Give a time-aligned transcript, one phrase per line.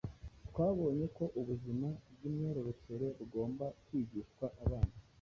[0.49, 4.93] Twabonye ko ubuzima bw’imyororokere bugomba kwigishwa abana